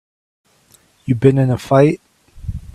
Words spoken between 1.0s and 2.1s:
You been in a fight?